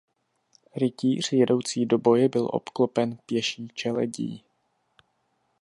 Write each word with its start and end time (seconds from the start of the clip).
Rytíř 0.75 1.31
jedoucí 1.33 1.85
do 1.85 1.97
boje 1.97 2.29
byl 2.29 2.49
obklopen 2.51 3.17
pěší 3.25 3.67
čeledí. 3.73 4.43